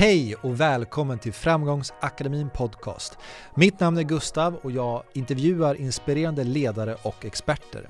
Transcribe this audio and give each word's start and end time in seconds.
Hej 0.00 0.34
och 0.34 0.60
välkommen 0.60 1.18
till 1.18 1.32
Framgångsakademin 1.32 2.50
Podcast. 2.50 3.18
Mitt 3.54 3.80
namn 3.80 3.98
är 3.98 4.02
Gustav 4.02 4.54
och 4.54 4.70
jag 4.70 5.02
intervjuar 5.12 5.74
inspirerande 5.74 6.44
ledare 6.44 6.96
och 7.02 7.24
experter. 7.24 7.88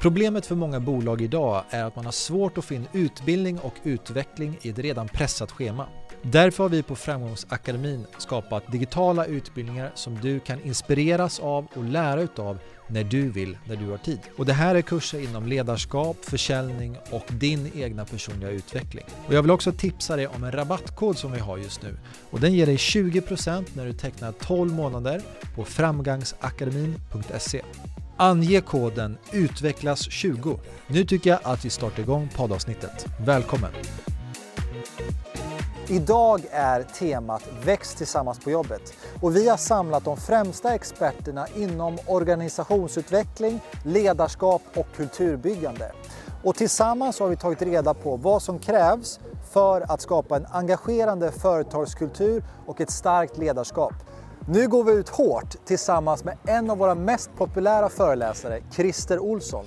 Problemet 0.00 0.46
för 0.46 0.54
många 0.54 0.80
bolag 0.80 1.20
idag 1.20 1.64
är 1.70 1.84
att 1.84 1.96
man 1.96 2.04
har 2.04 2.12
svårt 2.12 2.58
att 2.58 2.64
få 2.64 2.74
in 2.74 2.88
utbildning 2.92 3.58
och 3.58 3.74
utveckling 3.82 4.58
i 4.62 4.68
ett 4.68 4.78
redan 4.78 5.08
pressat 5.08 5.52
schema. 5.52 5.86
Därför 6.22 6.64
har 6.64 6.68
vi 6.68 6.82
på 6.82 6.96
Framgångsakademin 6.96 8.06
skapat 8.18 8.72
digitala 8.72 9.26
utbildningar 9.26 9.92
som 9.94 10.14
du 10.14 10.40
kan 10.40 10.60
inspireras 10.60 11.40
av 11.40 11.66
och 11.74 11.84
lära 11.84 12.22
utav 12.22 12.58
när 12.92 13.04
du 13.04 13.30
vill, 13.30 13.58
när 13.68 13.76
du 13.76 13.90
har 13.90 13.96
tid. 13.96 14.18
Och 14.36 14.46
det 14.46 14.52
här 14.52 14.74
är 14.74 14.82
kurser 14.82 15.20
inom 15.20 15.46
ledarskap, 15.46 16.16
försäljning 16.22 16.96
och 17.10 17.24
din 17.28 17.70
egna 17.74 18.04
personliga 18.04 18.50
utveckling. 18.50 19.04
Och 19.26 19.34
jag 19.34 19.42
vill 19.42 19.50
också 19.50 19.72
tipsa 19.72 20.16
dig 20.16 20.26
om 20.26 20.44
en 20.44 20.52
rabattkod 20.52 21.18
som 21.18 21.32
vi 21.32 21.38
har 21.38 21.58
just 21.58 21.82
nu. 21.82 21.96
Och 22.30 22.40
den 22.40 22.54
ger 22.54 22.66
dig 22.66 22.76
20% 22.76 23.64
när 23.74 23.86
du 23.86 23.92
tecknar 23.92 24.32
12 24.32 24.72
månader 24.72 25.22
på 25.54 25.64
framgangsakademin.se. 25.64 27.62
Ange 28.16 28.60
koden 28.60 29.16
UTVECKLAS20. 29.32 30.58
Nu 30.86 31.04
tycker 31.04 31.30
jag 31.30 31.38
att 31.42 31.64
vi 31.64 31.70
startar 31.70 32.02
igång 32.02 32.28
poddavsnittet. 32.36 33.06
Välkommen! 33.26 33.70
Idag 35.88 36.44
är 36.50 36.82
temat 36.82 37.42
Väx 37.64 37.94
tillsammans 37.94 38.38
på 38.38 38.50
jobbet 38.50 38.94
och 39.20 39.36
vi 39.36 39.48
har 39.48 39.56
samlat 39.56 40.04
de 40.04 40.16
främsta 40.16 40.74
experterna 40.74 41.46
inom 41.56 41.98
organisationsutveckling, 42.06 43.60
ledarskap 43.84 44.62
och 44.76 44.86
kulturbyggande. 44.96 45.92
Och 46.42 46.54
tillsammans 46.54 47.20
har 47.20 47.28
vi 47.28 47.36
tagit 47.36 47.62
reda 47.62 47.94
på 47.94 48.16
vad 48.16 48.42
som 48.42 48.58
krävs 48.58 49.20
för 49.52 49.92
att 49.92 50.00
skapa 50.00 50.36
en 50.36 50.46
engagerande 50.46 51.32
företagskultur 51.32 52.44
och 52.66 52.80
ett 52.80 52.90
starkt 52.90 53.38
ledarskap. 53.38 53.94
Nu 54.48 54.68
går 54.68 54.84
vi 54.84 54.92
ut 54.92 55.08
hårt 55.08 55.56
tillsammans 55.64 56.24
med 56.24 56.38
en 56.46 56.70
av 56.70 56.78
våra 56.78 56.94
mest 56.94 57.30
populära 57.36 57.88
föreläsare, 57.88 58.62
Christer 58.72 59.18
Olsson. 59.18 59.64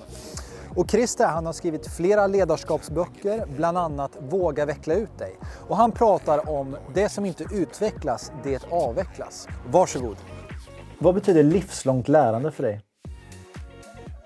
Och 0.76 0.92
Christer 0.92 1.28
han 1.28 1.46
har 1.46 1.54
skrivit 1.54 1.88
flera 1.88 2.28
ledarskapsböcker, 2.28 3.46
bland 3.58 3.78
annat 3.78 4.18
Våga 4.20 4.66
veckla 4.66 4.94
ut 4.94 5.18
dig. 5.18 5.36
Och 5.68 5.78
han 5.78 5.92
pratar 5.92 6.50
om 6.50 6.78
det 6.94 7.10
som 7.10 7.26
inte 7.26 7.44
utvecklas, 7.54 8.32
det 8.44 8.66
avvecklas. 8.72 9.48
Varsågod. 9.72 10.18
Vad 11.00 11.16
betyder 11.16 11.44
livslångt 11.44 12.08
lärande 12.08 12.52
för 12.52 12.64
dig? 12.64 12.82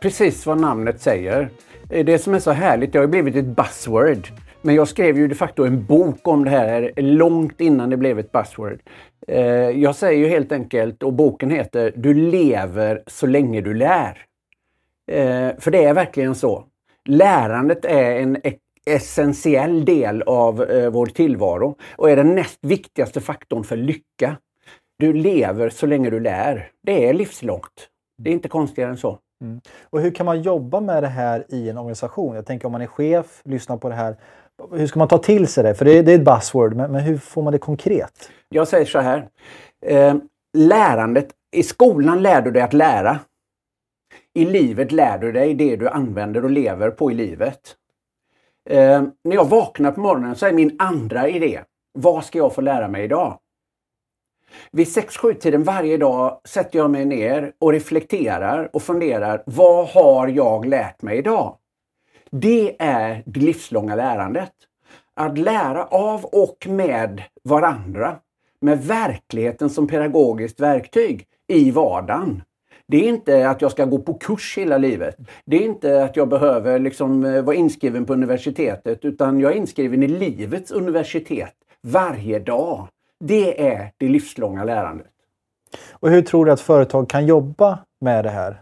Precis 0.02 0.46
vad 0.46 0.60
namnet 0.60 1.02
säger. 1.02 1.50
Det 1.90 2.20
som 2.20 2.34
är 2.34 2.40
så 2.40 2.52
härligt, 2.52 2.94
det 2.94 3.00
har 3.00 3.04
ju 3.04 3.12
blivit 3.12 3.36
ett 3.36 3.56
buzzword. 3.56 4.28
Men 4.62 4.76
jag 4.76 4.88
skrev 4.88 5.18
ju 5.18 5.28
de 5.28 5.36
facto 5.36 5.66
en 5.66 5.86
bok 5.86 6.28
om 6.28 6.44
det 6.44 6.50
här 6.50 6.94
långt 6.96 7.62
innan 7.62 7.90
det 7.90 7.98
blev 7.98 8.20
ett 8.20 8.32
buzzword. 8.32 8.80
Eh, 9.28 9.44
jag 9.70 9.96
säger 9.96 10.20
ju 10.20 10.28
helt 10.28 10.52
enkelt, 10.52 11.04
och 11.04 11.14
boken 11.14 11.52
heter 11.52 11.94
Du 11.96 12.14
lever 12.14 13.04
så 13.08 13.28
länge 13.28 13.62
du 13.62 13.74
lär. 13.74 14.29
Eh, 15.10 15.52
för 15.60 15.72
det 15.72 15.84
är 15.84 15.94
verkligen 15.94 16.36
så. 16.36 16.64
Lärandet 17.06 17.86
är 17.86 18.20
en 18.20 18.38
essentiell 18.86 19.86
del 19.86 20.22
av 20.22 20.64
eh, 20.64 20.90
vår 20.90 21.06
tillvaro 21.06 21.76
och 21.96 22.10
är 22.10 22.16
den 22.16 22.36
näst 22.36 22.60
viktigaste 22.62 23.22
faktorn 23.22 23.64
för 23.64 23.78
lycka. 23.78 24.38
Du 25.00 25.14
lever 25.14 25.70
så 25.70 25.86
länge 25.86 26.10
du 26.10 26.20
lär. 26.20 26.72
Det 26.84 27.08
är 27.08 27.14
livslångt. 27.14 27.88
Det 28.24 28.30
är 28.30 28.34
inte 28.34 28.50
konstigare 28.50 28.90
än 28.90 28.98
så. 28.98 29.20
Mm. 29.44 29.62
Och 29.84 30.02
hur 30.02 30.12
kan 30.12 30.26
man 30.26 30.42
jobba 30.42 30.80
med 30.80 31.04
det 31.04 31.08
här 31.08 31.46
i 31.50 31.70
en 31.70 31.78
organisation? 31.78 32.36
Jag 32.36 32.46
tänker 32.46 32.66
om 32.66 32.72
man 32.72 32.82
är 32.82 32.88
chef, 32.88 33.42
lyssnar 33.44 33.78
på 33.78 33.90
det 33.90 33.96
här. 33.96 34.16
Hur 34.72 34.88
ska 34.88 35.00
man 35.00 35.08
ta 35.08 35.18
till 35.18 35.48
sig 35.48 35.64
det? 35.64 35.76
För 35.76 35.86
det 35.86 35.98
är, 35.98 36.04
det 36.04 36.12
är 36.12 36.16
ett 36.16 36.26
buzzword, 36.26 36.76
men, 36.76 36.92
men, 36.92 37.02
hur 37.02 37.18
får 37.18 37.42
man 37.42 37.54
det 37.54 37.60
konkret? 37.60 38.30
Jag 38.50 38.68
säger 38.68 38.86
så 38.86 39.00
här. 39.00 39.28
Eh, 39.86 40.16
lärandet, 40.58 41.28
i 41.56 41.64
skolan 41.64 42.22
lär 42.22 42.42
du 42.42 42.52
dig 42.52 42.62
att 42.62 42.74
lära. 42.74 43.20
I 44.34 44.46
livet 44.46 44.92
lär 44.92 45.18
du 45.18 45.32
dig 45.32 45.54
det 45.54 45.76
du 45.76 45.90
använder 45.90 46.44
och 46.44 46.52
lever 46.52 46.90
på 46.90 47.12
i 47.12 47.14
livet. 47.14 47.76
Eh, 48.70 49.04
när 49.24 49.36
jag 49.36 49.50
vaknar 49.50 49.92
på 49.92 50.02
morgonen 50.02 50.36
så 50.36 50.46
är 50.46 50.54
min 50.54 50.76
andra 50.80 51.30
idé, 51.30 51.62
vad 51.94 52.26
ska 52.26 52.38
jag 52.38 52.56
få 52.56 52.62
lära 52.62 52.88
mig 52.88 53.04
idag? 53.04 53.40
Vid 54.72 54.88
6-7 54.88 55.34
tiden 55.34 55.64
varje 55.64 55.98
dag 55.98 56.42
sätter 56.46 56.80
jag 56.80 56.92
mig 56.92 57.06
ner 57.06 57.54
och 57.60 57.72
reflekterar 57.72 58.70
och 58.74 58.84
funderar, 58.84 59.44
vad 59.46 59.88
har 59.88 60.28
jag 60.28 60.66
lärt 60.66 61.02
mig 61.02 61.18
idag? 61.18 61.58
Det 62.32 62.76
är 62.80 63.24
det 63.26 63.40
livslånga 63.40 63.96
lärandet. 63.96 64.54
Att 65.14 65.38
lära 65.38 65.86
av 65.86 66.26
och 66.26 66.68
med 66.68 67.24
varandra, 67.44 68.16
med 68.62 68.84
verkligheten 68.84 69.70
som 69.70 69.88
pedagogiskt 69.88 70.60
verktyg 70.60 71.28
i 71.48 71.72
vardagen. 71.72 72.44
Det 72.90 72.98
är 72.98 73.10
inte 73.10 73.50
att 73.50 73.62
jag 73.62 73.72
ska 73.72 73.86
gå 73.86 74.00
på 74.00 74.14
kurs 74.14 74.58
hela 74.58 74.78
livet. 74.78 75.16
Det 75.46 75.56
är 75.56 75.62
inte 75.62 76.04
att 76.04 76.16
jag 76.16 76.30
behöver 76.30 76.80
liksom 76.80 77.26
eh, 77.26 77.42
vara 77.42 77.56
inskriven 77.56 78.06
på 78.06 78.14
universitetet 78.14 79.06
utan 79.06 79.40
jag 79.40 79.52
är 79.52 79.56
inskriven 79.56 80.04
i 80.04 80.08
livets 80.08 80.72
universitet 80.72 81.54
varje 81.82 82.40
dag. 82.40 82.88
Det 83.20 83.68
är 83.68 83.92
det 83.98 84.10
livslånga 84.10 84.64
lärandet. 84.64 85.08
Och 85.92 86.10
hur 86.10 86.22
tror 86.22 86.46
du 86.46 86.52
att 86.52 86.62
företag 86.62 87.10
kan 87.10 87.26
jobba 87.26 87.80
med 88.02 88.26
det 88.26 88.30
här? 88.30 88.62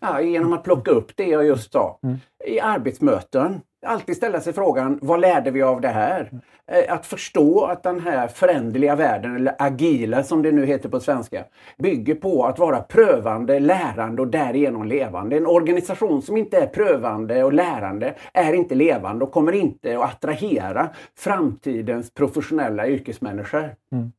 Ja, 0.00 0.20
genom 0.20 0.52
att 0.52 0.64
plocka 0.64 0.90
upp 0.90 1.12
det 1.16 1.26
jag 1.26 1.46
just 1.46 1.72
sa. 1.72 1.98
Mm. 2.02 2.16
I 2.44 2.60
arbetsmöten, 2.60 3.60
alltid 3.86 4.16
ställa 4.16 4.40
sig 4.40 4.52
frågan, 4.52 4.98
vad 5.02 5.20
lärde 5.20 5.50
vi 5.50 5.62
av 5.62 5.80
det 5.80 5.88
här? 5.88 6.30
Eh, 6.66 6.94
att 6.94 7.06
förstå 7.06 7.64
att 7.64 7.82
den 7.82 8.00
här 8.00 8.28
föränderliga 8.28 8.96
världen, 8.96 9.36
eller 9.36 9.54
agila 9.58 10.22
som 10.22 10.42
det 10.42 10.52
nu 10.52 10.66
heter 10.66 10.88
på 10.88 11.00
svenska, 11.00 11.44
bygger 11.78 12.14
på 12.14 12.44
att 12.44 12.58
vara 12.58 12.80
prövande, 12.80 13.60
lärande 13.60 14.22
och 14.22 14.28
därigenom 14.28 14.84
levande. 14.84 15.36
En 15.36 15.46
organisation 15.46 16.22
som 16.22 16.36
inte 16.36 16.56
är 16.56 16.66
prövande 16.66 17.44
och 17.44 17.52
lärande 17.52 18.14
är 18.32 18.52
inte 18.52 18.74
levande 18.74 19.24
och 19.24 19.32
kommer 19.32 19.52
inte 19.52 19.98
att 19.98 20.04
attrahera 20.04 20.88
framtidens 21.18 22.10
professionella 22.10 22.86
yrkesmänniskor. 22.86 23.74
Mm. 23.92 24.12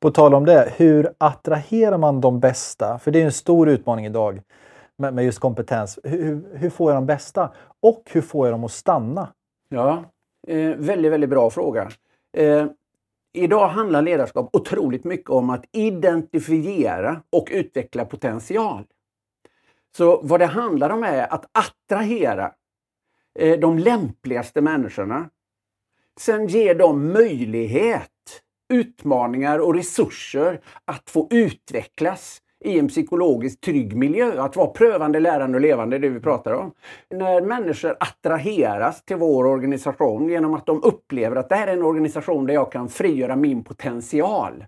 På 0.00 0.10
tal 0.10 0.34
om 0.34 0.44
det, 0.44 0.72
hur 0.76 1.12
attraherar 1.18 1.98
man 1.98 2.20
de 2.20 2.40
bästa? 2.40 2.98
För 2.98 3.10
det 3.10 3.20
är 3.20 3.24
en 3.24 3.32
stor 3.32 3.68
utmaning 3.68 4.06
idag 4.06 4.40
med, 5.02 5.14
med 5.14 5.24
just 5.24 5.38
kompetens. 5.38 5.98
Hur, 6.04 6.56
hur 6.56 6.70
får 6.70 6.92
jag 6.92 6.96
de 6.96 7.06
bästa? 7.06 7.52
Och 7.80 8.02
hur 8.10 8.20
får 8.20 8.46
jag 8.46 8.54
dem 8.54 8.64
att 8.64 8.72
stanna? 8.72 9.28
Ja, 9.68 10.04
eh, 10.46 10.70
väldigt, 10.76 11.12
väldigt 11.12 11.30
bra 11.30 11.50
fråga. 11.50 11.90
Eh, 12.36 12.66
idag 13.32 13.68
handlar 13.68 14.02
ledarskap 14.02 14.50
otroligt 14.52 15.04
mycket 15.04 15.30
om 15.30 15.50
att 15.50 15.64
identifiera 15.72 17.22
och 17.30 17.48
utveckla 17.50 18.04
potential. 18.04 18.84
Så 19.96 20.20
vad 20.22 20.40
det 20.40 20.46
handlar 20.46 20.90
om 20.90 21.04
är 21.04 21.32
att 21.32 21.46
attrahera 21.52 22.52
eh, 23.38 23.58
de 23.58 23.78
lämpligaste 23.78 24.60
människorna. 24.60 25.30
Sen 26.20 26.46
ge 26.46 26.74
dem 26.74 27.12
möjlighet, 27.12 28.10
utmaningar 28.68 29.58
och 29.58 29.74
resurser 29.74 30.60
att 30.84 31.10
få 31.10 31.28
utvecklas 31.30 32.41
i 32.64 32.78
en 32.78 32.88
psykologiskt 32.88 33.60
trygg 33.60 33.96
miljö. 33.96 34.42
Att 34.42 34.56
vara 34.56 34.66
prövande, 34.66 35.20
lärande 35.20 35.56
och 35.56 35.62
levande, 35.62 35.98
det 35.98 36.08
vi 36.08 36.20
pratar 36.20 36.52
om. 36.52 36.72
När 37.10 37.40
människor 37.40 37.96
attraheras 38.00 39.04
till 39.04 39.16
vår 39.16 39.46
organisation 39.46 40.28
genom 40.28 40.54
att 40.54 40.66
de 40.66 40.82
upplever 40.82 41.36
att 41.36 41.48
det 41.48 41.54
här 41.54 41.66
är 41.66 41.72
en 41.72 41.82
organisation 41.82 42.46
där 42.46 42.54
jag 42.54 42.72
kan 42.72 42.88
frigöra 42.88 43.36
min 43.36 43.64
potential. 43.64 44.64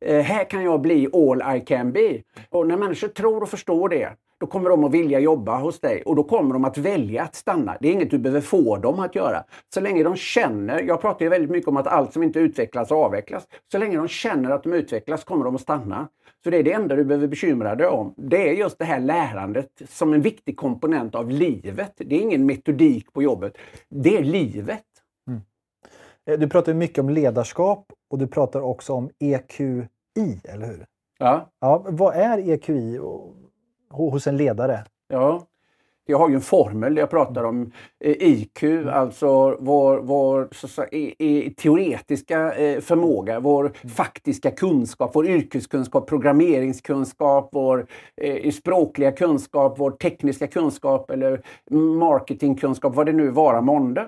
Eh, 0.00 0.20
här 0.20 0.44
kan 0.44 0.64
jag 0.64 0.80
bli 0.80 1.08
all 1.12 1.56
I 1.56 1.60
can 1.60 1.92
be. 1.92 2.22
Och 2.50 2.66
när 2.66 2.76
människor 2.76 3.08
tror 3.08 3.42
och 3.42 3.48
förstår 3.48 3.88
det, 3.88 4.08
då 4.40 4.46
kommer 4.46 4.70
de 4.70 4.84
att 4.84 4.92
vilja 4.92 5.20
jobba 5.20 5.58
hos 5.58 5.80
dig 5.80 6.02
och 6.06 6.16
då 6.16 6.22
kommer 6.24 6.52
de 6.52 6.64
att 6.64 6.78
välja 6.78 7.22
att 7.22 7.34
stanna. 7.34 7.76
Det 7.80 7.88
är 7.88 7.92
inget 7.92 8.10
du 8.10 8.18
behöver 8.18 8.40
få 8.40 8.76
dem 8.76 9.00
att 9.00 9.14
göra. 9.14 9.44
Så 9.74 9.80
länge 9.80 10.02
de 10.02 10.16
känner, 10.16 10.82
jag 10.82 11.00
pratar 11.00 11.24
ju 11.24 11.28
väldigt 11.28 11.50
mycket 11.50 11.68
om 11.68 11.76
att 11.76 11.86
allt 11.86 12.12
som 12.12 12.22
inte 12.22 12.38
utvecklas 12.38 12.92
avvecklas. 12.92 13.46
Så 13.72 13.78
länge 13.78 13.96
de 13.96 14.08
känner 14.08 14.50
att 14.50 14.62
de 14.62 14.72
utvecklas 14.72 15.24
kommer 15.24 15.44
de 15.44 15.54
att 15.54 15.60
stanna. 15.60 16.08
Så 16.44 16.50
det 16.50 16.56
är 16.56 16.62
det 16.62 16.72
enda 16.72 16.96
du 16.96 17.04
behöver 17.04 17.26
bekymra 17.26 17.74
dig 17.74 17.86
om. 17.86 18.14
Det 18.16 18.48
är 18.48 18.52
just 18.52 18.78
det 18.78 18.84
här 18.84 19.00
lärandet 19.00 19.82
som 19.88 20.12
en 20.12 20.22
viktig 20.22 20.56
komponent 20.56 21.14
av 21.14 21.30
livet. 21.30 21.92
Det 21.96 22.14
är 22.14 22.20
ingen 22.20 22.46
metodik 22.46 23.12
på 23.12 23.22
jobbet. 23.22 23.58
Det 23.88 24.16
är 24.16 24.24
livet. 24.24 24.84
Eh, 26.30 26.38
du 26.38 26.48
pratar 26.48 26.74
mycket 26.74 26.98
om 26.98 27.10
ledarskap 27.10 27.92
och 28.10 28.18
du 28.18 28.26
pratar 28.26 28.60
också 28.60 28.92
om 28.92 29.10
EQI, 29.18 30.40
eller 30.44 30.66
hur? 30.66 30.86
Ja. 31.18 31.50
ja 31.60 31.84
vad 31.88 32.14
är 32.14 32.38
EQI 32.38 33.00
hos 33.90 34.26
en 34.26 34.36
ledare? 34.36 34.84
Ja, 35.08 35.46
Jag 36.10 36.18
har 36.18 36.28
ju 36.28 36.34
en 36.34 36.40
formel 36.40 36.94
där 36.94 37.02
jag 37.02 37.10
pratar 37.10 37.44
om 37.44 37.72
eh, 38.04 38.16
IQ, 38.20 38.64
alltså 38.92 39.56
vår, 39.60 39.98
vår 39.98 40.48
så, 40.52 40.84
teoretiska 41.56 42.54
eh, 42.54 42.80
förmåga, 42.80 43.40
vår 43.40 43.72
faktiska 43.96 44.50
kunskap, 44.50 45.10
vår 45.14 45.26
yrkeskunskap, 45.26 46.08
programmeringskunskap, 46.08 47.48
vår 47.52 47.86
eh, 48.16 48.50
språkliga 48.50 49.12
kunskap, 49.12 49.74
vår 49.78 49.90
tekniska 49.90 50.46
kunskap 50.46 51.10
eller 51.10 51.42
marketingkunskap, 51.98 52.94
vad 52.94 53.06
det 53.06 53.12
nu 53.12 53.30
vara 53.30 53.60
månde. 53.60 54.00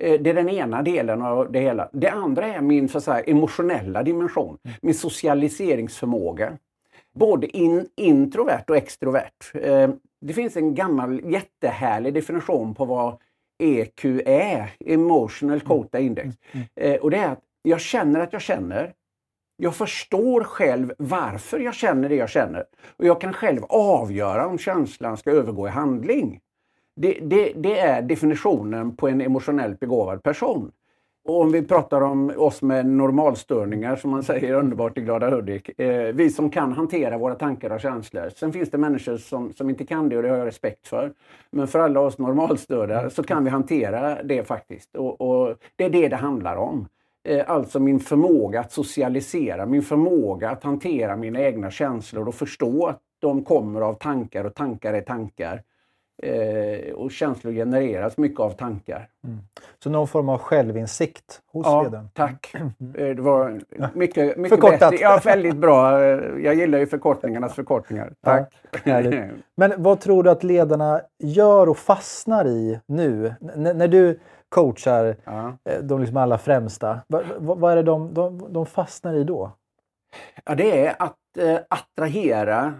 Eh, 0.00 0.20
det 0.20 0.30
är 0.30 0.34
den 0.34 0.48
ena 0.48 0.82
delen 0.82 1.22
av 1.22 1.52
det 1.52 1.60
hela. 1.60 1.88
Det 1.92 2.08
andra 2.08 2.46
är 2.46 2.60
min 2.60 2.88
så, 2.88 3.00
så 3.00 3.12
emotionella 3.26 4.02
dimension, 4.02 4.58
min 4.82 4.94
socialiseringsförmåga 4.94 6.52
både 7.16 7.56
in, 7.56 7.88
introvert 7.96 8.64
och 8.68 8.76
extrovert. 8.76 9.54
Det 10.26 10.32
finns 10.32 10.56
en 10.56 10.74
gammal 10.74 11.20
jättehärlig 11.32 12.14
definition 12.14 12.74
på 12.74 12.84
vad 12.84 13.16
EQ 13.58 14.04
är, 14.26 14.72
Emotional 14.84 15.60
Quota 15.60 15.98
Index. 15.98 16.26
Mm, 16.52 16.66
mm. 16.76 16.94
Eh, 16.94 17.00
och 17.00 17.10
det 17.10 17.16
är 17.16 17.28
att 17.28 17.42
jag 17.62 17.80
känner 17.80 18.20
att 18.20 18.32
jag 18.32 18.42
känner. 18.42 18.92
Jag 19.56 19.74
förstår 19.74 20.44
själv 20.44 20.92
varför 20.98 21.58
jag 21.58 21.74
känner 21.74 22.08
det 22.08 22.14
jag 22.14 22.30
känner. 22.30 22.64
Och 22.96 23.04
jag 23.04 23.20
kan 23.20 23.32
själv 23.32 23.64
avgöra 23.68 24.46
om 24.46 24.58
känslan 24.58 25.16
ska 25.16 25.30
övergå 25.30 25.66
i 25.66 25.70
handling. 25.70 26.40
Det, 26.96 27.18
det, 27.22 27.52
det 27.56 27.78
är 27.78 28.02
definitionen 28.02 28.96
på 28.96 29.08
en 29.08 29.20
emotionellt 29.20 29.80
begåvad 29.80 30.22
person. 30.22 30.72
Och 31.26 31.40
om 31.40 31.52
vi 31.52 31.62
pratar 31.62 32.00
om 32.00 32.32
oss 32.36 32.62
med 32.62 32.86
normalstörningar, 32.86 33.96
som 33.96 34.10
man 34.10 34.22
säger 34.22 34.54
underbart 34.54 34.98
i 34.98 35.00
Glada 35.00 35.30
Hudik. 35.30 35.80
Eh, 35.80 36.14
vi 36.14 36.30
som 36.30 36.50
kan 36.50 36.72
hantera 36.72 37.18
våra 37.18 37.34
tankar 37.34 37.70
och 37.70 37.80
känslor. 37.80 38.30
Sen 38.36 38.52
finns 38.52 38.70
det 38.70 38.78
människor 38.78 39.16
som, 39.16 39.52
som 39.52 39.70
inte 39.70 39.86
kan 39.86 40.08
det 40.08 40.16
och 40.16 40.22
det 40.22 40.28
har 40.28 40.36
jag 40.36 40.46
respekt 40.46 40.88
för. 40.88 41.12
Men 41.50 41.68
för 41.68 41.78
alla 41.78 42.00
oss 42.00 42.18
normalstörda 42.18 43.10
så 43.10 43.22
kan 43.22 43.44
vi 43.44 43.50
hantera 43.50 44.22
det 44.22 44.44
faktiskt. 44.44 44.96
Och, 44.96 45.20
och 45.20 45.56
det 45.76 45.84
är 45.84 45.90
det 45.90 46.08
det 46.08 46.16
handlar 46.16 46.56
om. 46.56 46.88
Eh, 47.24 47.50
alltså 47.50 47.80
min 47.80 48.00
förmåga 48.00 48.60
att 48.60 48.72
socialisera, 48.72 49.66
min 49.66 49.82
förmåga 49.82 50.50
att 50.50 50.64
hantera 50.64 51.16
mina 51.16 51.40
egna 51.40 51.70
känslor 51.70 52.28
och 52.28 52.34
förstå 52.34 52.86
att 52.86 53.00
de 53.18 53.44
kommer 53.44 53.80
av 53.80 53.94
tankar 53.94 54.44
och 54.44 54.54
tankar 54.54 54.94
är 54.94 55.00
tankar. 55.00 55.62
Eh, 56.22 56.94
och 56.94 57.10
känslor 57.10 57.52
genereras 57.52 58.16
mycket 58.16 58.40
av 58.40 58.50
tankar. 58.50 59.08
Mm. 59.24 59.38
Så 59.78 59.90
någon 59.90 60.08
form 60.08 60.28
av 60.28 60.38
självinsikt 60.38 61.40
hos 61.52 61.66
ja, 61.66 61.82
ledaren? 61.82 62.08
tack. 62.14 62.54
Mm. 62.54 62.94
Eh, 62.94 63.16
det 63.16 63.22
var 63.22 63.60
mycket, 63.94 64.36
mycket 64.36 64.60
Förkortat. 64.60 65.00
Ja, 65.00 65.20
väldigt 65.24 65.56
bra. 65.56 66.00
Jag 66.40 66.54
gillar 66.54 66.78
ju 66.78 66.86
förkortningarnas 66.86 67.54
förkortningar. 67.54 68.12
Tack! 68.24 68.54
Ja, 68.84 69.02
Men 69.56 69.72
vad 69.76 70.00
tror 70.00 70.22
du 70.22 70.30
att 70.30 70.44
ledarna 70.44 71.00
gör 71.18 71.68
och 71.68 71.78
fastnar 71.78 72.46
i 72.46 72.80
nu? 72.86 73.34
N 73.54 73.78
när 73.78 73.88
du 73.88 74.20
coachar 74.48 75.16
ja. 75.24 75.56
Eh, 75.64 75.82
de 75.82 76.00
liksom 76.00 76.16
allra 76.16 76.38
främsta, 76.38 77.00
vad, 77.06 77.24
vad 77.38 77.72
är 77.72 77.76
det 77.76 77.82
de, 77.82 78.14
de, 78.14 78.52
de 78.52 78.66
fastnar 78.66 79.14
i 79.14 79.24
då? 79.24 79.50
Ja, 80.44 80.54
det 80.54 80.86
är 80.86 80.96
att 80.98 81.16
eh, 81.38 81.58
attrahera 81.68 82.74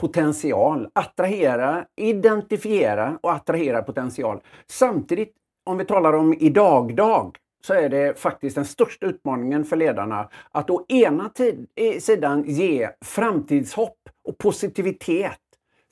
potential. 0.00 0.88
Attrahera, 0.92 1.84
identifiera 1.96 3.18
och 3.20 3.32
attrahera 3.32 3.82
potential. 3.82 4.40
Samtidigt, 4.66 5.34
om 5.64 5.78
vi 5.78 5.84
talar 5.84 6.12
om 6.12 6.34
idag-dag, 6.40 7.36
så 7.66 7.74
är 7.74 7.88
det 7.88 8.18
faktiskt 8.18 8.54
den 8.56 8.64
största 8.64 9.06
utmaningen 9.06 9.64
för 9.64 9.76
ledarna 9.76 10.28
att 10.50 10.70
å 10.70 10.84
ena 10.88 11.30
sidan 12.00 12.44
ge 12.46 12.88
framtidshopp 13.04 13.98
och 14.28 14.38
positivitet. 14.38 15.38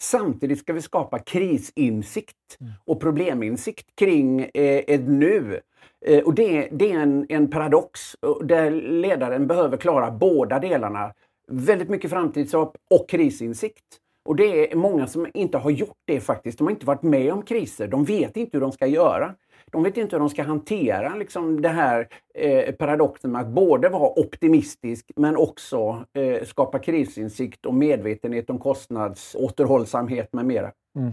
Samtidigt 0.00 0.58
ska 0.58 0.72
vi 0.72 0.82
skapa 0.82 1.18
krisinsikt 1.18 2.60
mm. 2.60 2.72
och 2.84 3.00
probleminsikt 3.00 3.86
kring 3.98 4.40
eh, 4.40 4.82
ett 4.86 5.08
nu. 5.08 5.60
Eh, 6.06 6.24
och 6.24 6.34
det, 6.34 6.68
det 6.72 6.92
är 6.92 6.98
en, 6.98 7.26
en 7.28 7.50
paradox 7.50 8.16
där 8.42 8.70
ledaren 8.70 9.46
behöver 9.46 9.76
klara 9.76 10.10
båda 10.10 10.58
delarna 10.58 11.12
väldigt 11.48 11.88
mycket 11.88 12.10
framtidshopp 12.10 12.76
och 12.90 13.08
krisinsikt. 13.08 13.84
Och 14.24 14.36
det 14.36 14.72
är 14.72 14.76
många 14.76 15.06
som 15.06 15.26
inte 15.34 15.58
har 15.58 15.70
gjort 15.70 15.96
det 16.04 16.20
faktiskt. 16.20 16.58
De 16.58 16.66
har 16.66 16.70
inte 16.70 16.86
varit 16.86 17.02
med 17.02 17.32
om 17.32 17.42
kriser. 17.42 17.88
De 17.88 18.04
vet 18.04 18.36
inte 18.36 18.56
hur 18.56 18.60
de 18.60 18.72
ska 18.72 18.86
göra. 18.86 19.34
De 19.70 19.82
vet 19.82 19.96
inte 19.96 20.16
hur 20.16 20.20
de 20.20 20.30
ska 20.30 20.42
hantera 20.42 21.14
liksom, 21.14 21.62
det 21.62 21.68
här 21.68 22.08
eh, 22.34 22.74
paradoxen 22.74 23.32
med 23.32 23.40
att 23.40 23.48
både 23.48 23.88
vara 23.88 24.18
optimistisk 24.18 25.10
men 25.16 25.36
också 25.36 26.04
eh, 26.12 26.44
skapa 26.44 26.78
krisinsikt 26.78 27.66
och 27.66 27.74
medvetenhet 27.74 28.50
om 28.50 28.58
kostnadsåterhållsamhet 28.58 30.32
med 30.32 30.44
mera. 30.44 30.72
Mm. 30.98 31.12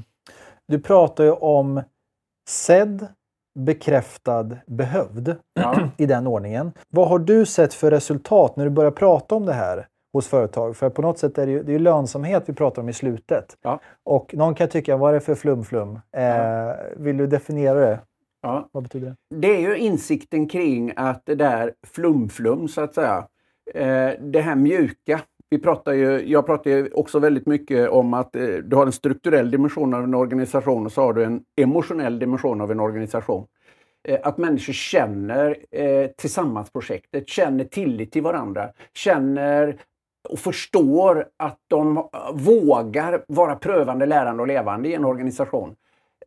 Du 0.68 0.80
pratar 0.80 1.24
ju 1.24 1.32
om 1.32 1.82
sedd, 2.50 3.08
bekräftad, 3.60 4.58
behövd 4.68 5.36
ja. 5.54 5.90
i 5.98 6.06
den 6.06 6.28
ordningen. 6.28 6.72
Vad 6.90 7.08
har 7.08 7.20
du 7.20 7.46
sett 7.46 7.74
för 7.74 7.92
resultat 7.92 8.56
när 8.56 8.66
du 8.66 8.72
börjar 8.72 8.92
prata 8.92 9.36
om 9.36 9.46
det 9.46 9.54
här? 9.54 9.88
Hos 10.16 10.28
företag. 10.28 10.76
För 10.76 10.90
på 10.90 11.02
något 11.02 11.20
sätt 11.20 11.38
är 11.38 11.46
det 11.46 11.52
ju, 11.52 11.64
det 11.64 11.76
är 11.76 11.80
lönsamhet 11.80 12.44
vi 12.46 12.54
pratar 12.54 12.82
om 12.82 12.90
i 12.90 12.94
slutet. 12.94 13.58
Ja. 13.62 13.80
Och 14.04 14.36
någon 14.36 14.56
kan 14.56 14.70
tycka, 14.70 14.98
vad 14.98 15.10
är 15.10 15.14
det 15.14 15.20
för 15.20 15.36
flum-flum? 15.36 16.00
Eh, 16.12 16.24
ja. 16.24 16.76
Vill 16.98 17.18
du 17.18 17.28
definiera 17.28 17.80
det? 17.80 18.00
Ja. 18.42 18.70
Vad 18.72 18.84
betyder 18.84 19.08
det? 19.08 19.36
Det 19.36 19.56
är 19.56 19.60
ju 19.60 19.78
insikten 19.78 20.48
kring 20.48 20.94
att 20.96 21.22
det 21.26 21.36
där 21.36 21.74
flum-flum, 21.96 22.68
så 22.68 22.82
att 22.82 22.94
säga, 22.94 23.28
eh, 23.74 24.12
det 24.20 24.42
här 24.42 24.56
mjuka. 24.56 25.22
Vi 25.50 25.60
pratar 25.60 25.94
ju, 25.94 26.30
jag 26.30 26.46
pratar 26.46 26.72
ju 26.72 26.90
också 26.94 27.20
väldigt 27.20 27.48
mycket 27.48 27.90
om 27.90 28.14
att 28.14 28.36
eh, 28.36 28.48
du 28.48 28.76
har 28.76 28.86
en 28.86 28.92
strukturell 28.92 29.52
dimension 29.52 29.94
av 29.94 30.04
en 30.04 30.14
organisation 30.14 30.86
och 30.86 30.92
så 30.92 31.02
har 31.02 31.14
du 31.14 31.24
en 31.24 31.42
emotionell 31.62 32.20
dimension 32.20 32.62
av 32.62 32.72
en 32.72 32.80
organisation 32.80 33.48
eh, 34.08 34.20
att 34.24 34.38
människor 34.38 34.74
känner 34.74 35.58
eh, 35.72 36.08
tillsammansprojektet, 36.08 37.30
känner 37.30 37.64
tillit 37.64 38.12
till 38.12 38.24
varandra, 38.24 38.70
känner 38.94 39.78
och 40.26 40.40
förstår 40.40 41.28
att 41.38 41.60
de 41.68 42.10
vågar 42.34 43.26
vara 43.28 43.56
prövande, 43.56 44.06
lärande 44.06 44.42
och 44.42 44.48
levande 44.48 44.90
i 44.90 44.94
en 44.94 45.06
organisation. 45.06 45.76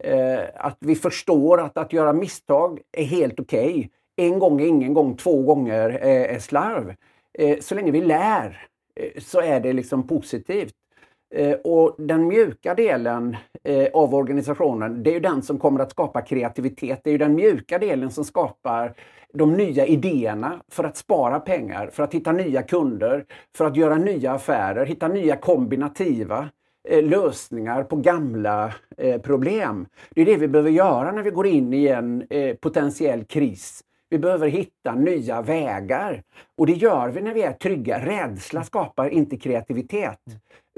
Eh, 0.01 0.41
att 0.55 0.77
vi 0.81 0.97
förstår 0.97 1.61
att 1.61 1.79
att 1.79 1.93
göra 1.93 2.13
misstag 2.13 2.81
är 2.93 3.05
helt 3.05 3.41
okej. 3.41 3.69
Okay. 3.69 3.89
En 4.27 4.39
gång 4.39 4.61
är 4.61 4.67
ingen 4.67 4.95
gång, 4.95 5.17
två 5.17 5.43
gånger 5.43 5.91
är 5.91 6.39
slarv. 6.39 6.95
Eh, 7.39 7.59
så 7.61 7.75
länge 7.75 7.91
vi 7.91 8.01
lär 8.01 8.67
eh, 8.97 9.21
så 9.21 9.41
är 9.41 9.61
det 9.61 9.73
liksom 9.73 10.09
positivt. 10.09 10.75
Eh, 11.35 11.57
och 11.65 11.95
den 11.99 12.27
mjuka 12.27 12.75
delen 12.75 13.37
eh, 13.65 13.89
av 13.95 14.15
organisationen, 14.15 15.03
det 15.03 15.15
är 15.15 15.21
den 15.21 15.43
som 15.43 15.59
kommer 15.59 15.81
att 15.81 15.91
skapa 15.91 16.23
kreativitet. 16.23 17.01
Det 17.05 17.11
är 17.11 17.19
den 17.19 17.35
mjuka 17.35 17.79
delen 17.79 18.11
som 18.11 18.25
skapar 18.25 18.95
de 19.35 19.53
nya 19.53 19.87
idéerna 19.87 20.61
för 20.73 20.85
att 20.85 20.97
spara 20.97 21.41
pengar, 21.41 21.91
för 21.93 22.03
att 22.03 22.15
hitta 22.15 22.33
nya 22.33 22.63
kunder, 22.63 23.25
för 23.57 23.65
att 23.65 23.77
göra 23.77 23.97
nya 23.97 24.33
affärer, 24.33 24.87
hitta 24.87 25.09
nya 25.09 25.37
kombinativa 25.37 26.49
eh, 26.89 27.05
lösningar 27.05 27.85
på 27.85 27.97
gamla 27.97 28.75
problem. 29.23 29.87
Det 30.11 30.21
är 30.21 30.25
det 30.25 30.37
vi 30.37 30.49
behöver 30.49 30.71
göra 30.71 31.13
när 31.13 31.23
vi 31.23 31.31
går 31.31 31.47
in 31.47 31.73
i 31.75 31.87
en 31.87 32.25
potentiell 32.61 33.25
kris. 33.25 33.85
Vi 34.11 34.19
behöver 34.19 34.49
hitta 34.49 34.95
nya 34.95 35.43
vägar. 35.43 36.23
Och 36.59 36.67
det 36.67 36.73
gör 36.73 37.09
vi 37.09 37.21
när 37.21 37.35
vi 37.35 37.43
är 37.43 37.53
trygga. 37.53 38.07
Rädsla 38.07 38.65
skapar 38.65 39.09
inte 39.09 39.37
kreativitet. 39.37 40.21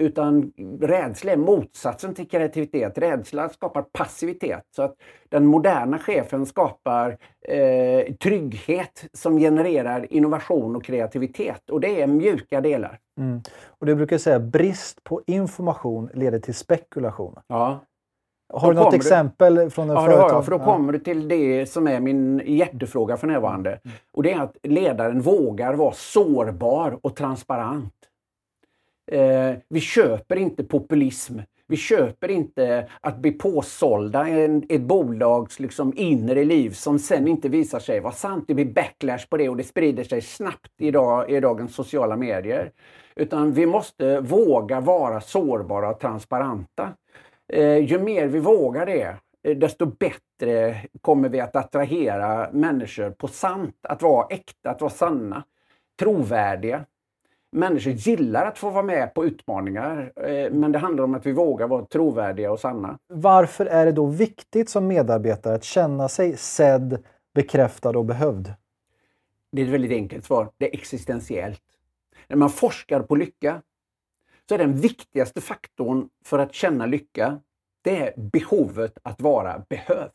Utan 0.01 0.53
rädsla 0.81 1.33
är 1.33 1.37
motsatsen 1.37 2.15
till 2.15 2.29
kreativitet. 2.29 2.99
Rädsla 2.99 3.49
skapar 3.49 3.83
passivitet. 3.83 4.65
Så 4.77 4.83
att 4.83 4.95
den 5.29 5.47
moderna 5.47 5.99
chefen 5.99 6.47
skapar 6.47 7.19
eh, 7.49 8.15
trygghet 8.15 9.05
som 9.13 9.39
genererar 9.39 10.13
innovation 10.13 10.77
och 10.77 10.85
kreativitet. 10.85 11.71
Och 11.71 11.81
det 11.81 12.03
är 12.03 12.07
mjuka 12.07 12.61
delar. 12.61 12.99
Mm. 13.19 13.41
Och 13.67 13.87
Du 13.87 13.95
brukar 13.95 14.19
säga 14.19 14.41
brist 14.41 15.05
på 15.05 15.23
information 15.27 16.11
leder 16.15 16.39
till 16.39 16.55
spekulation. 16.55 17.35
Ja. 17.47 17.81
Har 18.53 18.73
du 18.73 18.81
något 18.81 18.95
exempel 18.95 19.71
från 19.71 19.91
en 19.91 19.97
ja, 19.97 20.05
företag? 20.05 20.31
Ja, 20.31 20.43
för 20.43 20.51
då 20.51 20.59
kommer 20.59 20.93
du 20.93 20.99
till 20.99 21.29
det 21.29 21.67
som 21.67 21.89
är 21.89 22.01
min 22.01 22.43
hjärtefråga 22.47 23.17
för 23.17 23.27
närvarande. 23.27 23.71
Mm. 23.71 23.97
Och 24.13 24.23
det 24.23 24.33
är 24.33 24.41
att 24.41 24.57
ledaren 24.63 25.21
vågar 25.21 25.75
vara 25.75 25.93
sårbar 25.93 26.99
och 27.03 27.17
transparent. 27.17 27.95
Eh, 29.13 29.55
vi 29.69 29.81
köper 29.81 30.37
inte 30.37 30.65
populism. 30.65 31.39
Vi 31.67 31.77
köper 31.77 32.31
inte 32.31 32.89
att 33.01 33.19
bli 33.19 33.33
påsålda 33.33 34.29
en, 34.29 34.63
ett 34.69 34.81
bolags 34.81 35.61
liksom 35.61 35.93
inre 35.97 36.45
liv 36.45 36.71
som 36.71 36.99
sen 36.99 37.29
inte 37.29 37.49
visar 37.49 37.79
sig 37.79 38.01
vara 38.01 38.13
sant. 38.13 38.45
Det 38.49 38.55
blir 38.55 38.73
backlash 38.73 39.27
på 39.31 39.37
det 39.37 39.49
och 39.49 39.57
det 39.57 39.65
sprider 39.65 40.05
sig 40.05 40.21
snabbt 40.21 40.73
idag, 40.79 41.31
i 41.31 41.41
dagens 41.41 41.75
sociala 41.75 42.17
medier. 42.17 42.73
Utan 43.17 43.53
vi 43.53 43.67
måste 43.67 44.21
våga 44.21 44.81
vara 44.81 45.21
sårbara 45.21 45.91
och 45.91 46.01
transparenta. 46.01 46.89
Eh, 47.53 47.79
ju 47.79 47.99
mer 47.99 48.27
vi 48.27 48.39
vågar 48.39 48.87
det, 48.87 49.17
eh, 49.43 49.57
desto 49.57 49.87
bättre 49.87 50.77
kommer 51.01 51.29
vi 51.29 51.41
att 51.41 51.57
attrahera 51.57 52.51
människor 52.53 53.11
på 53.11 53.29
sant, 53.29 53.77
att 53.83 54.03
vara 54.03 54.27
äkta, 54.31 54.71
att 54.71 54.81
vara 54.81 54.91
sanna, 54.91 55.45
trovärdiga. 55.99 56.85
Människor 57.53 57.93
gillar 57.93 58.47
att 58.47 58.59
få 58.59 58.71
vara 58.71 58.83
med 58.83 59.15
på 59.15 59.25
utmaningar, 59.25 60.13
eh, 60.17 60.53
men 60.53 60.73
det 60.73 60.79
handlar 60.79 61.05
om 61.05 61.15
att 61.15 61.27
vi 61.27 61.33
vågar 61.33 61.69
vara 61.69 61.85
trovärdiga 61.85 62.53
och 62.53 62.61
sanna. 62.61 62.99
Varför 63.07 63.67
är 63.67 63.87
det 63.87 63.93
då 63.93 64.07
viktigt 64.07 64.69
som 64.71 64.87
medarbetare 64.87 65.55
att 65.55 65.65
känna 65.65 66.09
sig 66.09 66.37
sedd, 66.37 67.05
bekräftad 67.35 67.99
och 67.99 68.05
behövd? 68.05 68.55
Det 69.53 69.63
är 69.63 69.67
ett 69.67 69.73
väldigt 69.73 69.93
enkelt 69.93 70.25
svar. 70.25 70.51
Det 70.59 70.69
är 70.69 70.75
existentiellt. 70.75 71.63
När 72.29 72.37
man 72.37 72.51
forskar 72.51 73.01
på 73.01 73.17
lycka 73.17 73.63
så 74.51 74.55
är 74.55 74.59
den 74.59 74.75
viktigaste 74.75 75.41
faktorn 75.41 76.09
för 76.25 76.39
att 76.39 76.55
känna 76.55 76.87
lycka, 76.87 77.41
det 77.83 77.97
är 77.97 78.15
behovet 78.17 78.99
att 79.03 79.21
vara 79.21 79.65
behövd. 79.69 80.13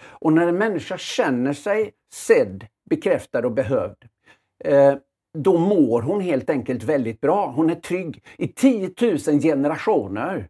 Och 0.00 0.32
när 0.32 0.46
en 0.46 0.58
människa 0.58 0.98
känner 0.98 1.52
sig 1.52 1.92
sedd, 2.12 2.66
bekräftad 2.90 3.46
och 3.46 3.52
behövd, 3.52 4.08
eh, 4.64 4.94
då 5.38 5.58
mår 5.58 6.02
hon 6.02 6.20
helt 6.20 6.50
enkelt 6.50 6.82
väldigt 6.82 7.20
bra. 7.20 7.46
Hon 7.50 7.70
är 7.70 7.74
trygg. 7.74 8.24
I 8.38 8.48
10 8.48 8.94
000 9.00 9.18
generationer 9.18 10.48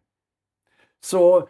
så 1.03 1.49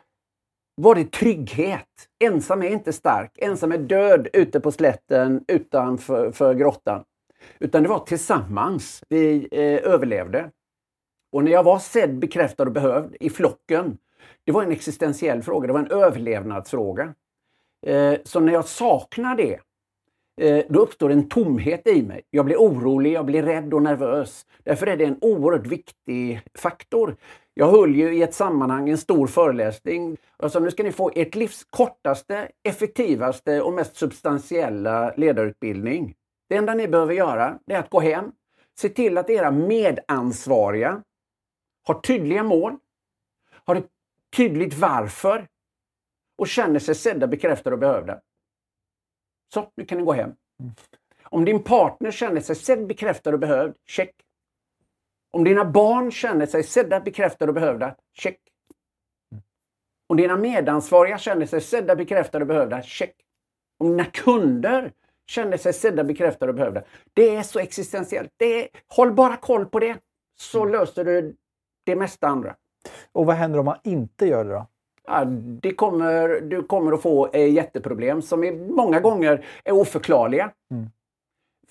var 0.76 0.96
det 0.96 1.12
trygghet. 1.12 2.08
Ensam 2.24 2.62
är 2.62 2.70
inte 2.70 2.94
stark. 2.94 3.32
Ensam 3.38 3.72
är 3.72 3.78
död 3.78 4.28
ute 4.34 4.60
på 4.60 4.72
slätten 4.72 5.46
utanför 5.48 6.32
för 6.32 6.54
grottan. 6.54 7.04
Utan 7.60 7.84
det 7.84 7.90
var 7.90 8.06
tillsammans 8.06 9.04
vi 9.10 9.48
eh, 9.52 9.92
överlevde. 9.92 10.52
Och 11.32 11.44
när 11.44 11.52
jag 11.52 11.64
var 11.64 11.80
sedd, 11.80 12.20
bekräftad 12.20 12.64
och 12.64 12.72
behövd 12.72 13.16
i 13.20 13.30
flocken, 13.30 13.98
det 14.44 14.52
var 14.52 14.64
en 14.64 14.72
existentiell 14.72 15.44
fråga, 15.44 15.68
det 15.68 15.74
var 15.74 15.80
en 15.80 15.92
överlevnadsfråga. 15.92 17.14
Eh, 17.86 18.14
så 18.24 18.40
när 18.40 18.54
jag 18.54 18.66
saknar 18.66 19.36
det, 19.36 19.60
eh, 20.42 20.66
då 20.70 20.80
uppstår 20.80 21.10
en 21.10 21.30
tomhet 21.30 21.88
i 21.88 22.02
mig. 22.02 22.22
Jag 22.30 22.46
blir 22.46 22.56
orolig, 22.56 23.14
jag 23.14 23.26
blir 23.26 23.44
rädd 23.44 23.74
och 23.74 23.82
nervös. 23.82 24.46
Därför 24.64 24.88
är 24.88 24.98
det 24.98 25.06
en 25.06 25.18
oerhört 25.22 25.68
viktig 25.68 26.42
faktor. 26.58 27.16
Jag 27.54 27.72
höll 27.72 27.96
ju 27.96 28.16
i 28.16 28.22
ett 28.22 28.34
sammanhang 28.34 28.90
en 28.90 28.98
stor 28.98 29.28
föreläsning. 29.28 30.18
Jag 30.40 30.52
sa 30.52 30.60
nu 30.60 30.72
ska 30.72 30.84
ni 30.84 30.92
få 30.92 31.12
ert 31.16 31.36
livs 31.36 31.64
kortaste, 31.70 32.48
effektivaste 32.64 33.62
och 33.62 33.74
mest 33.74 33.96
substantiella 33.96 35.14
ledarutbildning. 35.18 36.16
Det 36.50 36.56
enda 36.56 36.74
ni 36.74 36.88
behöver 36.88 37.14
göra 37.14 37.60
är 37.68 37.78
att 37.78 37.90
gå 37.90 38.00
hem, 38.00 38.32
se 38.80 38.90
till 38.90 39.18
att 39.18 39.30
era 39.30 39.52
medansvariga 39.52 41.04
har 41.84 42.02
tydliga 42.02 42.44
mål, 42.44 42.78
har 43.66 43.76
ett 43.76 43.90
tydligt 44.36 44.74
varför 44.74 45.48
och 46.38 46.48
känner 46.48 46.80
sig 46.80 46.96
sedda, 46.96 47.28
bekräftade 47.28 47.74
och 47.74 47.80
behövda. 47.80 48.22
Så, 49.54 49.72
nu 49.76 49.86
kan 49.86 49.98
ni 49.98 50.04
gå 50.04 50.14
hem. 50.14 50.36
Om 51.24 51.46
din 51.46 51.64
partner 51.64 52.12
känner 52.12 52.42
sig 52.42 52.56
sedd, 52.56 52.88
bekräftad 52.88 53.34
och 53.34 53.40
behövd, 53.40 53.76
check. 53.86 54.16
Om 55.32 55.44
dina 55.44 55.66
barn 55.66 56.12
känner 56.12 56.46
sig 56.46 56.64
sedda, 56.64 57.00
bekräftade 57.00 57.50
och 57.50 57.54
behövda, 57.54 57.96
check. 58.14 58.40
Om 60.08 60.18
dina 60.18 60.38
medansvariga 60.38 61.18
känner 61.18 61.46
sig 61.46 61.62
sedda, 61.62 61.96
bekräftade 61.96 62.44
och 62.44 62.48
behövda, 62.48 62.82
check. 62.82 63.16
Om 63.78 63.88
dina 63.88 64.06
kunder 64.06 64.92
känner 65.28 65.58
sig 65.58 65.74
sedda, 65.74 66.04
bekräftade 66.04 66.50
och 66.50 66.56
behövda. 66.56 66.84
Det 67.14 67.36
är 67.36 67.44
så 67.44 67.60
existentiellt. 67.60 68.34
Det 68.38 68.64
är, 68.64 68.70
håll 68.88 69.14
bara 69.14 69.38
koll 69.38 69.66
på 69.66 69.80
det, 69.80 69.98
så 70.36 70.66
löser 70.66 71.06
du 71.06 71.36
det 71.92 72.00
mesta 72.00 72.28
andra. 72.28 72.56
Och 73.12 73.26
vad 73.26 73.36
händer 73.36 73.60
om 73.60 73.66
man 73.66 73.78
inte 73.84 74.26
gör 74.26 74.46
det 74.46 74.52
då? 74.52 74.68
Ja, 75.08 75.26
det 75.62 75.74
kommer, 75.74 76.42
du 76.42 76.64
kommer 76.64 76.92
att 76.92 77.02
få 77.02 77.30
eh, 77.34 77.54
jätteproblem 77.54 78.22
som 78.22 78.44
är, 78.44 78.52
många 78.76 79.00
gånger 79.00 79.46
är 79.64 79.72
oförklarliga. 79.72 80.52
Mm. 80.72 80.90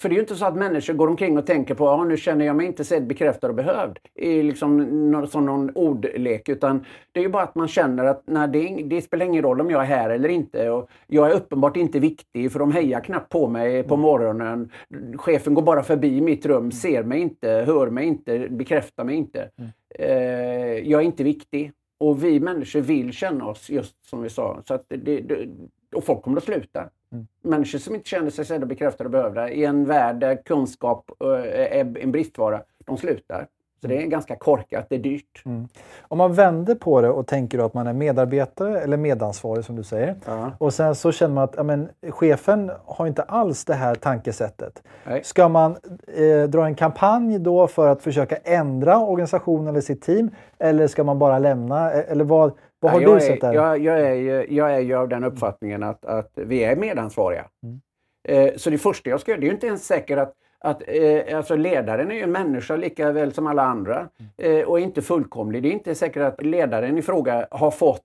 För 0.01 0.09
det 0.09 0.13
är 0.13 0.17
ju 0.17 0.21
inte 0.21 0.37
så 0.37 0.45
att 0.47 0.57
människor 0.57 0.95
går 0.95 1.09
omkring 1.09 1.39
och 1.39 1.47
tänker 1.47 1.75
på 1.75 1.91
att 1.91 2.09
nu 2.09 2.17
känner 2.17 2.45
jag 2.45 2.57
mig 2.57 2.67
inte 2.67 2.85
sedd, 2.85 3.07
bekräftad 3.07 3.49
och 3.49 3.55
behövd. 3.55 3.99
I 4.15 4.43
liksom, 4.43 5.27
som 5.31 5.47
någon 5.47 5.71
ordlek. 5.71 6.49
Utan 6.49 6.85
det 7.13 7.21
är 7.21 7.25
ju 7.25 7.31
bara 7.31 7.43
att 7.43 7.55
man 7.55 7.69
känner 7.69 8.05
att 8.05 8.23
nej, 8.27 8.49
det, 8.49 8.83
det, 8.83 9.03
spelar 9.03 9.27
ingen 9.27 9.43
roll 9.43 9.61
om 9.61 9.71
jag 9.71 9.83
är 9.83 9.87
här 9.87 10.11
eller 10.11 10.29
inte. 10.29 10.71
Och 10.71 10.91
jag 11.07 11.31
är 11.31 11.35
uppenbart 11.35 11.77
inte 11.77 11.99
viktig 11.99 12.53
för 12.53 12.59
de 12.59 12.73
hejar 12.73 13.01
knappt 13.01 13.29
på 13.29 13.49
mig 13.49 13.83
på 13.83 13.97
morgonen. 13.97 14.71
Chefen 15.17 15.55
går 15.55 15.63
bara 15.63 15.83
förbi 15.83 16.21
mitt 16.21 16.47
rum, 16.47 16.73
ser 16.73 17.03
mig 17.03 17.21
inte, 17.21 17.49
hör 17.67 17.91
mig 17.91 18.07
inte, 18.07 18.49
bekräftar 18.51 19.05
mig 19.05 19.17
inte. 19.17 19.51
Mm. 19.59 19.71
Eh, 19.95 20.89
jag 20.89 21.01
är 21.01 21.05
inte 21.05 21.25
viktig. 21.25 21.73
Och 21.99 22.25
vi 22.25 22.41
människor 22.41 22.81
vill 22.81 23.13
känna 23.13 23.47
oss 23.47 23.71
just 23.71 24.05
som 24.05 24.23
vi 24.23 24.29
sa. 24.29 24.63
Så 24.67 24.75
att 24.75 24.85
det, 24.89 25.21
det, 25.21 25.49
och 25.95 26.05
folk 26.05 26.23
kommer 26.23 26.37
att 26.37 26.45
sluta. 26.45 26.91
Mm. 27.13 27.27
Människor 27.43 27.79
som 27.79 27.95
inte 27.95 28.09
känner 28.09 28.31
sig 28.31 28.45
sedda, 28.45 28.67
bekräftade 28.67 29.07
och 29.07 29.11
behövda 29.11 29.51
i 29.51 29.65
en 29.65 29.85
värld 29.85 30.17
där 30.17 30.43
kunskap 30.45 31.11
är 31.21 31.99
en 31.99 32.13
bristvara, 32.13 32.63
de 32.85 32.97
slutar. 32.97 33.47
Så 33.81 33.87
det 33.87 34.03
är 34.03 34.07
ganska 34.07 34.37
korkat, 34.37 34.87
det 34.89 34.95
är 34.95 34.99
dyrt. 34.99 35.43
Mm. 35.45 35.69
Om 36.01 36.19
man 36.19 36.35
vänder 36.35 36.75
på 36.75 37.01
det 37.01 37.09
och 37.09 37.27
tänker 37.27 37.67
att 37.67 37.75
man 37.75 37.87
är 37.87 37.93
medarbetare 37.93 38.81
eller 38.81 38.97
medansvarig 38.97 39.65
som 39.65 39.77
du 39.77 39.83
säger. 39.83 40.17
Ja. 40.27 40.53
Och 40.59 40.75
sen 40.75 40.95
så 40.95 41.13
känner 41.13 41.35
man 41.35 41.45
att 41.45 41.55
ja, 41.57 41.63
men, 41.63 41.89
chefen 42.11 42.71
har 42.85 43.07
inte 43.07 43.23
alls 43.23 43.65
det 43.65 43.75
här 43.75 43.95
tankesättet. 43.95 44.83
Nej. 45.05 45.25
Ska 45.25 45.49
man 45.49 45.77
eh, 46.17 46.49
dra 46.49 46.67
en 46.67 46.75
kampanj 46.75 47.39
då 47.39 47.67
för 47.67 47.89
att 47.89 48.03
försöka 48.03 48.37
ändra 48.37 48.99
organisationen 48.99 49.69
eller 49.69 49.81
sitt 49.81 50.03
team? 50.03 50.31
Eller 50.59 50.87
ska 50.87 51.05
man 51.05 51.19
bara 51.19 51.39
lämna? 51.39 51.93
E-, 51.93 52.05
eller 52.09 52.25
vad, 52.25 52.53
vad 52.81 52.93
har 52.93 53.01
du 53.01 53.21
sett 53.21 53.41
där? 53.41 53.53
Jag, 53.53 53.79
jag, 53.79 54.01
är 54.01 54.15
ju, 54.15 54.47
jag 54.51 54.75
är 54.75 54.81
ju 54.81 54.95
av 54.95 55.09
den 55.09 55.25
uppfattningen 55.25 55.83
att, 55.83 56.05
att 56.05 56.31
vi 56.35 56.65
är 56.65 56.77
medansvariga. 56.77 57.45
Mm. 57.63 57.81
Eh, 58.29 58.57
så 58.57 58.71
det 58.71 58.79
första 58.79 59.11
jag 59.11 59.21
ska 59.21 59.31
göra, 59.31 59.41
det 59.41 59.47
är 59.47 59.49
ju 59.49 59.55
inte 59.55 59.67
ens 59.67 59.87
säkert 59.87 60.19
att 60.19 60.35
att 60.61 60.83
eh, 60.87 61.37
alltså 61.37 61.57
ledaren 61.57 62.11
är 62.11 62.15
ju 62.15 62.23
en 62.23 62.33
människa 62.33 62.77
lika 62.77 63.13
väl 63.13 63.33
som 63.33 63.47
alla 63.47 63.63
andra 63.63 64.09
eh, 64.37 64.61
och 64.61 64.81
är 64.81 64.85
inte 64.85 65.03
fullkomlig. 65.03 65.63
Det 65.63 65.69
är 65.69 65.73
inte 65.73 65.95
säkert 65.95 66.23
att 66.23 66.43
ledaren 66.43 66.99
i 66.99 67.03
fråga 67.03 67.47
har 67.51 67.71
fått 67.71 68.05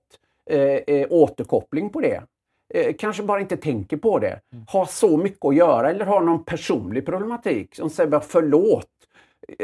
eh, 0.50 0.60
eh 0.60 1.06
återkoppling 1.10 1.90
på 1.90 2.00
det. 2.00 2.22
Eh, 2.74 2.94
kanske 2.98 3.22
bara 3.22 3.40
inte 3.40 3.56
tänker 3.56 3.96
på 3.96 4.18
det. 4.18 4.40
Har 4.68 4.84
så 4.84 5.16
mycket 5.16 5.44
att 5.44 5.54
göra 5.54 5.90
eller 5.90 6.04
har 6.04 6.20
någon 6.20 6.44
personlig 6.44 7.06
problematik 7.06 7.74
som 7.74 7.90
säger 7.90 8.10
bara 8.10 8.20
förlåt. 8.20 8.86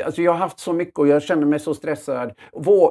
Alltså 0.05 0.23
jag 0.23 0.33
har 0.33 0.39
haft 0.39 0.59
så 0.59 0.73
mycket 0.73 0.99
och 0.99 1.09
jag 1.09 1.23
känner 1.23 1.47
mig 1.47 1.59
så 1.59 1.75
stressad. 1.75 2.33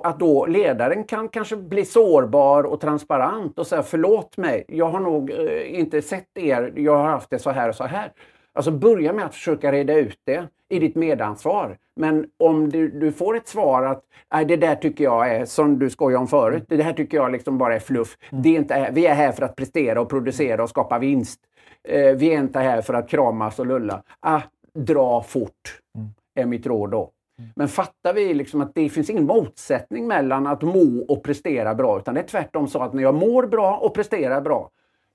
Att 0.04 0.20
då 0.20 0.46
ledaren 0.46 1.04
kan 1.04 1.30
kanske 1.30 1.56
bli 1.56 1.86
sårbar 1.86 2.64
och 2.64 2.82
transparent 2.82 3.60
och 3.60 3.68
säga 3.68 3.84
förlåt 3.84 4.38
mig. 4.38 4.66
Jag 4.68 4.90
har 4.90 5.00
nog 5.00 5.32
eh, 5.32 5.80
inte 5.80 6.02
sett 6.02 6.38
er. 6.38 6.74
Jag 6.76 6.98
har 6.98 7.08
haft 7.08 7.30
det 7.30 7.40
så 7.40 7.50
här 7.50 7.70
och 7.70 7.76
så 7.76 7.84
här. 7.84 8.12
Alltså 8.54 8.72
börja 8.72 9.14
med 9.14 9.26
att 9.26 9.36
försöka 9.36 9.72
reda 9.72 9.94
ut 9.94 10.20
det 10.24 10.48
i 10.70 10.80
ditt 10.80 10.96
medansvar. 10.96 11.78
Men 11.96 12.26
om 12.40 12.70
du, 12.70 12.90
du 12.90 13.12
får 13.12 13.38
ett 13.38 13.48
svar 13.48 13.84
att 13.84 14.04
Nej, 14.34 14.46
det 14.46 14.58
där 14.58 14.76
tycker 14.76 15.04
jag 15.04 15.36
är, 15.36 15.46
som 15.46 15.80
du 15.80 15.90
skojade 15.90 16.22
om 16.22 16.28
förut, 16.28 16.66
det 16.68 16.84
här 16.84 16.94
tycker 16.94 17.18
jag 17.18 17.32
liksom 17.32 17.58
bara 17.58 17.76
är 17.76 17.80
fluff. 17.80 18.18
Mm. 18.30 18.42
Det 18.42 18.50
är 18.50 18.58
inte, 18.58 18.90
vi 18.94 19.06
är 19.06 19.14
här 19.14 19.32
för 19.32 19.46
att 19.46 19.56
prestera 19.56 20.02
och 20.02 20.10
producera 20.10 20.64
och 20.64 20.70
skapa 20.70 21.00
vinst. 21.00 21.40
Eh, 21.88 22.16
vi 22.16 22.34
är 22.34 22.40
inte 22.40 22.60
här 22.60 22.82
för 22.82 22.94
att 22.94 23.10
kramas 23.10 23.60
och 23.60 23.66
lulla. 23.66 24.04
Ah, 24.20 24.42
dra 24.74 25.24
fort, 25.24 25.80
mm. 25.96 26.10
är 26.36 26.46
mitt 26.46 26.66
råd 26.66 26.92
då. 26.92 27.12
Mm. 27.40 27.52
Men 27.56 27.68
fattar 27.68 28.14
vi 28.14 28.34
liksom 28.34 28.62
att 28.62 28.76
det 28.76 28.90
finns 28.90 29.10
ingen 29.10 29.26
motsättning 29.26 30.08
mellan 30.08 30.48
att 30.48 30.62
må 30.62 31.06
och 31.08 31.24
prestera 31.24 31.76
bra, 31.76 32.00
utan 32.00 32.14
det 32.14 32.22
är 32.22 32.28
tvärtom 32.28 32.68
så 32.68 32.80
att 32.80 32.94
när 32.94 33.04
jag 33.04 33.16
mår 33.16 33.48
bra 33.48 33.78
och 33.78 33.94
presterar 33.94 34.42
bra, 34.42 34.70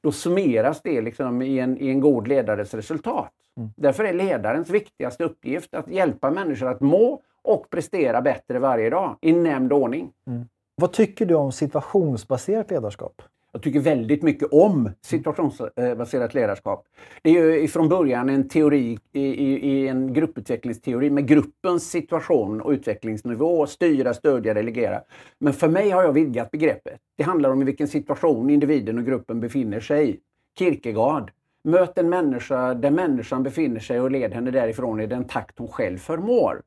då 0.07 0.13
summeras 0.13 0.83
det 0.83 1.01
liksom 1.01 1.43
i, 1.43 1.59
en, 1.59 1.79
i 1.79 1.89
en 1.89 2.01
god 2.01 2.29
ledares 2.29 2.75
resultat. 2.75 3.33
Mm. 3.57 3.71
Därför 3.77 4.05
är 4.05 4.13
ledarens 4.13 4.71
viktigaste 4.71 5.25
uppgift 5.25 5.75
att 5.75 5.89
hjälpa 5.89 6.31
människor 6.31 6.69
att 6.69 6.81
må 6.81 7.23
och 7.43 7.71
prestera 7.71 8.23
bättre 8.23 8.59
varje 8.59 8.91
dag 8.91 9.17
i 9.21 9.33
nämnd 9.33 9.73
ordning. 9.73 10.11
Mm. 10.27 10.45
Vad 10.77 10.93
tycker 10.93 11.27
du 11.27 11.35
om 11.35 11.53
situationsbaserat 11.53 12.71
ledarskap? 12.71 13.23
Jag 13.57 13.63
tycker 13.63 13.81
väldigt 13.81 14.23
mycket 14.23 14.49
om 14.53 14.91
situationsbaserat 15.01 16.35
ledarskap. 16.35 16.87
Det 17.23 17.31
är 17.31 17.61
ju 17.61 17.69
från 17.69 17.89
början 17.89 18.29
en 18.29 18.49
teori 18.49 18.99
i, 19.13 19.21
i, 19.21 19.71
i, 19.71 19.89
en 19.89 20.13
grupputvecklingsteori 20.13 21.11
med 21.11 21.29
gruppens 21.29 21.91
situation 21.91 22.61
och 22.61 22.71
utvecklingsnivå, 22.71 23.67
styra, 23.67 24.15
stödja, 24.15 24.55
delegera. 24.55 25.01
Men 25.39 25.53
för 25.53 25.69
mig 25.69 25.91
har 25.91 26.03
jag 26.03 26.13
vidgat 26.13 26.51
begreppet. 26.51 27.01
Det 27.17 27.23
handlar 27.23 27.51
om 27.51 27.63
i 27.63 27.65
vilken 27.65 27.89
situation 27.89 28.51
individen 28.51 28.99
och 28.99 29.05
gruppen 29.05 29.41
befinner 29.41 29.81
sig. 29.81 30.21
Kierkegaard. 30.59 31.31
Möt 31.65 31.99
en 31.99 32.09
människa 32.09 32.75
där 32.75 32.91
människan 32.91 33.43
befinner 33.43 33.81
sig 33.81 34.01
och 34.01 34.11
led 34.11 34.35
henne 34.35 34.51
därifrån 34.51 35.01
i 35.01 35.07
den 35.07 35.25
takt 35.25 35.59
hon 35.59 35.69
själv 35.69 35.99
förmår. 35.99 36.63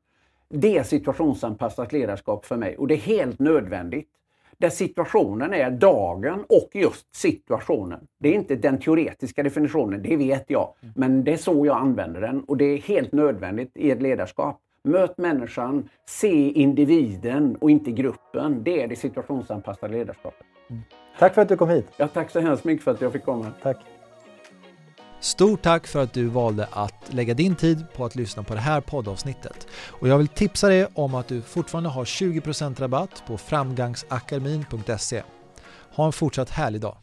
Det 0.48 0.78
är 0.78 0.82
situationsanpassat 0.82 1.92
ledarskap 1.92 2.46
för 2.46 2.56
mig 2.56 2.76
och 2.76 2.88
det 2.88 2.94
är 2.94 2.98
helt 2.98 3.38
nödvändigt 3.38 4.08
där 4.60 4.70
situationen 4.70 5.52
är 5.52 5.70
dagen 5.70 6.44
och 6.48 6.70
just 6.72 7.16
situationen. 7.16 8.00
Det 8.20 8.28
är 8.28 8.32
inte 8.32 8.56
den 8.56 8.80
teoretiska 8.80 9.42
definitionen, 9.42 10.02
det 10.02 10.16
vet 10.16 10.44
jag. 10.50 10.74
Men 10.94 11.24
det 11.24 11.32
är 11.32 11.36
så 11.36 11.66
jag 11.66 11.76
använder 11.76 12.20
den 12.20 12.44
och 12.44 12.56
det 12.56 12.64
är 12.64 12.78
helt 12.78 13.12
nödvändigt 13.12 13.70
i 13.74 13.90
ett 13.90 14.02
ledarskap. 14.02 14.60
Möt 14.84 15.18
människan, 15.18 15.88
se 16.08 16.50
individen 16.50 17.56
och 17.56 17.70
inte 17.70 17.90
gruppen. 17.90 18.64
Det 18.64 18.82
är 18.82 18.88
det 18.88 18.96
situationsanpassade 18.96 19.92
ledarskapet. 19.92 20.46
Mm. 20.70 20.82
Tack 21.18 21.34
för 21.34 21.42
att 21.42 21.48
du 21.48 21.56
kom 21.56 21.68
hit. 21.68 21.86
Ja, 21.96 22.08
tack 22.08 22.30
så 22.30 22.40
hemskt 22.40 22.64
mycket 22.64 22.84
för 22.84 22.90
att 22.90 23.00
jag 23.00 23.12
fick 23.12 23.24
komma. 23.24 23.46
Tack. 23.62 23.99
Stort 25.20 25.62
tack 25.62 25.86
för 25.86 26.02
att 26.02 26.12
du 26.12 26.24
valde 26.24 26.68
att 26.72 26.94
lägga 27.08 27.34
din 27.34 27.56
tid 27.56 27.84
på 27.96 28.04
att 28.04 28.16
lyssna 28.16 28.42
på 28.42 28.54
det 28.54 28.60
här 28.60 28.80
poddavsnittet. 28.80 29.66
Och 29.72 30.08
jag 30.08 30.18
vill 30.18 30.28
tipsa 30.28 30.68
dig 30.68 30.86
om 30.94 31.14
att 31.14 31.28
du 31.28 31.42
fortfarande 31.42 31.90
har 31.90 32.04
20% 32.04 32.80
rabatt 32.80 33.22
på 33.26 33.38
framgangsakademin.se. 33.38 35.22
Ha 35.94 36.06
en 36.06 36.12
fortsatt 36.12 36.50
härlig 36.50 36.80
dag! 36.80 36.96